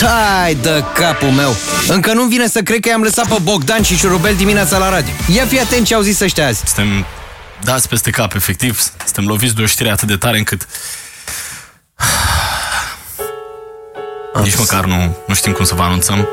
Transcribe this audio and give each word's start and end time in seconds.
Tai 0.00 0.54
de 0.54 0.84
capul 0.94 1.28
meu! 1.28 1.54
Încă 1.88 2.12
nu 2.12 2.22
vine 2.24 2.46
să 2.46 2.62
cred 2.62 2.80
că 2.80 2.88
i-am 2.88 3.02
lăsat 3.02 3.28
pe 3.28 3.38
Bogdan 3.42 3.82
și 3.82 3.96
Șurubel 3.96 4.34
dimineața 4.34 4.78
la 4.78 4.88
radio. 4.88 5.12
Ia 5.32 5.44
fi 5.46 5.60
atent 5.60 5.86
ce 5.86 5.94
au 5.94 6.00
zis 6.00 6.20
ăștia 6.20 6.46
azi. 6.46 6.62
Suntem 6.64 7.04
dați 7.62 7.88
peste 7.88 8.10
cap, 8.10 8.34
efectiv. 8.34 8.80
Suntem 9.04 9.26
loviți 9.26 9.54
de 9.54 9.62
o 9.62 9.66
știre 9.66 9.90
atât 9.90 10.08
de 10.08 10.16
tare 10.16 10.38
încât... 10.38 10.66
Nici 14.42 14.56
măcar 14.58 14.84
nu, 14.84 15.16
nu 15.26 15.34
știm 15.34 15.52
cum 15.52 15.64
să 15.64 15.74
vă 15.74 15.82
anunțăm. 15.82 16.28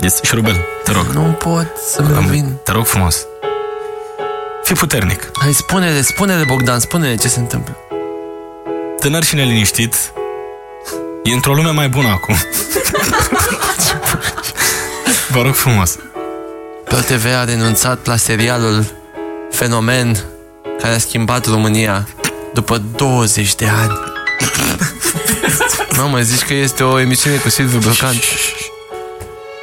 Este 0.00 0.20
Șurubel, 0.26 0.56
te 0.84 0.92
rog. 0.92 1.06
Nu 1.06 1.22
pot 1.22 1.66
să 1.92 2.02
Am- 2.16 2.26
vin. 2.26 2.56
Te 2.64 2.72
rog 2.72 2.86
frumos. 2.86 3.26
Fii 4.62 4.74
puternic. 4.74 5.30
Hai, 5.40 5.52
spune-le, 5.52 6.02
spune-le, 6.02 6.44
Bogdan, 6.44 6.80
spune-le 6.80 7.16
ce 7.16 7.28
se 7.28 7.38
întâmplă. 7.38 7.76
Tânăr 9.00 9.24
și 9.24 9.34
neliniștit 9.34 9.94
e 11.24 11.32
într-o 11.32 11.54
lume 11.54 11.70
mai 11.70 11.88
bună 11.88 12.08
acum. 12.08 12.34
Vă 15.30 15.42
rog 15.42 15.54
frumos. 15.54 15.96
ProTV 16.84 17.24
a 17.40 17.44
renunțat 17.44 18.06
la 18.06 18.16
serialul 18.16 18.84
Fenomen 19.50 20.24
care 20.80 20.94
a 20.94 20.98
schimbat 20.98 21.46
România 21.46 22.08
după 22.54 22.78
20 22.96 23.54
de 23.54 23.66
ani. 23.66 23.92
Mamă, 25.96 26.20
zici 26.20 26.42
că 26.42 26.54
este 26.54 26.82
o 26.82 27.00
emisiune 27.00 27.36
cu 27.36 27.48
Silviu 27.48 27.78
Brocan? 27.78 28.14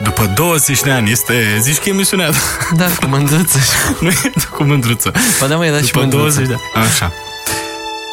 După 0.03 0.31
20 0.35 0.81
de 0.81 0.91
ani 0.91 1.11
este, 1.11 1.57
zici 1.59 1.77
că 1.77 1.89
e 1.89 1.91
emisiunea 1.91 2.31
Da, 2.75 2.85
cu 2.85 3.05
mândruță. 3.05 3.57
Nu 3.99 4.09
e 4.09 4.31
cu 4.55 4.63
mândruță. 4.63 5.11
Ba 5.39 5.47
da, 5.47 5.55
mă, 5.55 5.65
era 5.65 5.77
și 5.77 5.85
După 5.85 5.99
mândruță. 5.99 6.39
20 6.39 6.47
de 6.47 6.55
ani. 6.73 6.85
Așa. 6.85 7.11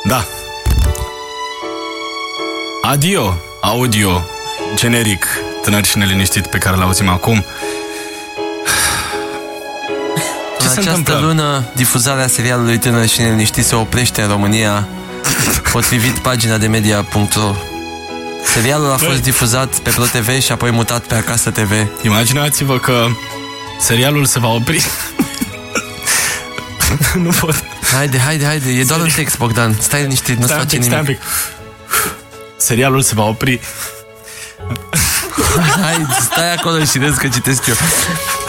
Da. 0.04 0.26
Adio, 2.88 3.36
audio, 3.60 4.24
generic, 4.74 5.26
tânăr 5.62 5.84
și 5.84 5.98
neliniștit 5.98 6.46
pe 6.46 6.58
care 6.58 6.76
l-auzim 6.76 7.08
acum. 7.08 7.44
Ce 10.60 10.66
În 10.66 10.72
se 10.72 10.80
această 10.80 10.96
întâmplă? 10.96 11.26
lună, 11.26 11.64
difuzarea 11.74 12.26
serialului 12.26 12.78
Tânăr 12.78 13.06
și 13.06 13.20
Neliniștit 13.20 13.64
se 13.64 13.74
oprește 13.74 14.22
în 14.22 14.28
România, 14.28 14.88
potrivit 15.72 16.18
pagina 16.18 16.56
de 16.58 16.66
media.ro. 16.66 17.54
Serialul 18.54 18.90
a 18.90 18.96
fost 18.96 19.10
Băi. 19.10 19.20
difuzat 19.20 19.74
pe 19.74 19.90
ProTV 19.90 20.40
și 20.40 20.52
apoi 20.52 20.70
mutat 20.70 21.02
pe 21.02 21.14
Acasă 21.14 21.50
TV. 21.50 21.72
Imaginați-vă 22.02 22.78
că 22.78 23.06
serialul 23.80 24.24
se 24.24 24.38
va 24.38 24.48
opri. 24.48 24.84
nu 27.24 27.30
pot. 27.40 27.64
Haide, 27.92 28.18
haide, 28.18 28.44
haide, 28.44 28.70
e 28.70 28.84
doar 28.84 29.00
un 29.00 29.08
text, 29.14 29.38
Bogdan. 29.38 29.76
Stai 29.80 30.02
liniștit, 30.02 30.36
nu-ți 30.38 30.52
Stai 30.52 30.56
un 30.58 30.62
face 30.64 30.76
pic, 30.76 30.84
stai 30.84 30.98
un 30.98 31.04
nimic. 31.04 31.20
pic. 31.20 31.56
Serialul 32.58 33.02
se 33.02 33.14
va 33.14 33.24
opri. 33.24 33.60
Hai, 35.82 36.06
stai 36.20 36.54
acolo 36.54 36.84
și 36.84 36.98
râzi 36.98 37.18
că 37.18 37.28
citesc 37.28 37.66
eu. 37.66 37.74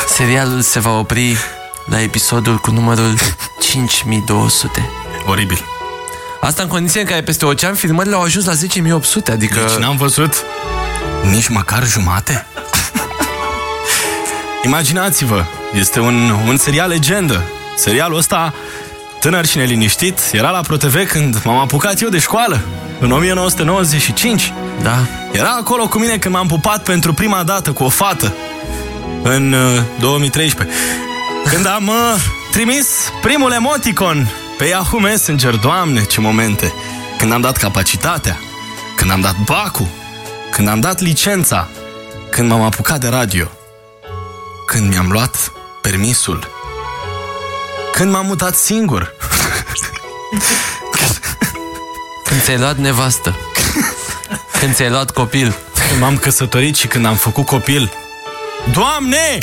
Serialul 0.07 0.61
se 0.61 0.79
va 0.79 0.97
opri 0.97 1.37
la 1.85 2.01
episodul 2.01 2.57
cu 2.57 2.71
numărul 2.71 3.13
5200. 3.59 4.89
Oribil. 5.25 5.65
Asta 6.41 6.61
în 6.61 6.67
condiție 6.67 6.99
în 6.99 7.05
care 7.05 7.21
peste 7.21 7.45
ocean 7.45 7.73
filmările 7.73 8.15
au 8.15 8.21
ajuns 8.21 8.45
la 8.45 8.53
10.800, 8.53 9.31
adică... 9.31 9.59
Deci 9.59 9.77
n-am 9.77 9.97
văzut 9.97 10.43
nici 11.23 11.47
măcar 11.47 11.87
jumate? 11.87 12.45
Imaginați-vă, 14.65 15.45
este 15.73 15.99
un, 15.99 16.29
un 16.47 16.57
serial 16.57 16.89
legendă. 16.89 17.43
Serialul 17.75 18.17
ăsta, 18.17 18.53
tânăr 19.19 19.45
și 19.45 19.57
neliniștit, 19.57 20.19
era 20.31 20.49
la 20.49 20.61
ProTV 20.61 21.11
când 21.11 21.41
m-am 21.43 21.57
apucat 21.57 22.01
eu 22.01 22.09
de 22.09 22.19
școală, 22.19 22.61
în 22.99 23.11
1995. 23.11 24.53
Da. 24.81 24.97
Era 25.31 25.55
acolo 25.59 25.87
cu 25.87 25.99
mine 25.99 26.17
când 26.17 26.33
m-am 26.33 26.47
pupat 26.47 26.83
pentru 26.83 27.13
prima 27.13 27.43
dată 27.43 27.71
cu 27.71 27.83
o 27.83 27.89
fată, 27.89 28.35
în 29.23 29.53
uh, 29.53 29.81
2013. 29.99 30.77
Când 31.49 31.67
am 31.67 31.87
uh, 31.87 32.21
trimis 32.51 32.87
primul 33.21 33.51
emoticon 33.51 34.27
pe 34.57 34.65
Yahoo 34.65 34.99
Messenger, 34.99 35.55
doamne, 35.55 36.03
ce 36.03 36.21
momente! 36.21 36.73
Când 37.17 37.31
am 37.31 37.41
dat 37.41 37.57
capacitatea, 37.57 38.37
când 38.95 39.11
am 39.11 39.21
dat 39.21 39.35
bacul, 39.45 39.87
când 40.51 40.67
am 40.67 40.79
dat 40.79 40.99
licența, 40.99 41.67
când 42.31 42.49
m-am 42.49 42.61
apucat 42.61 42.99
de 42.99 43.07
radio, 43.07 43.47
când 44.65 44.89
mi-am 44.89 45.11
luat 45.11 45.51
permisul, 45.81 46.47
când 47.93 48.11
m-am 48.11 48.25
mutat 48.25 48.55
singur. 48.55 49.13
Când 52.49 52.61
ți-ai 52.61 52.73
luat 52.73 52.85
nevastă. 52.85 53.35
Când 54.59 54.75
ți-ai 54.75 54.89
luat 54.89 55.11
copil. 55.11 55.55
Când 55.89 56.01
m-am 56.01 56.17
căsătorit 56.17 56.75
și 56.75 56.87
când 56.87 57.05
am 57.05 57.15
făcut 57.15 57.45
copil. 57.45 57.91
Doamne! 58.73 59.37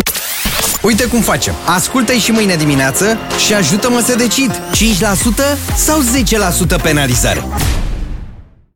Uite 0.82 1.04
cum 1.04 1.20
facem. 1.20 1.54
Ascultă-i 1.64 2.18
și 2.18 2.30
mâine 2.30 2.56
dimineață 2.56 3.18
și 3.46 3.54
ajută-mă 3.54 4.00
să 4.00 4.14
decid. 4.14 4.50
5% 4.54 4.58
sau 5.76 6.02
10% 6.78 6.82
penalizare? 6.82 7.44